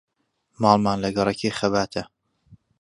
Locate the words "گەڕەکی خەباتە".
1.15-2.03